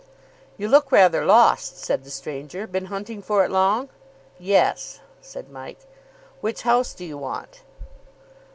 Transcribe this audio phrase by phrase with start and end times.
[0.57, 2.65] "You look rather lost," said the stranger.
[2.65, 3.89] "Been hunting for it long?"
[4.39, 5.81] "Yes," said Mike.
[6.39, 7.61] "Which house do you want?"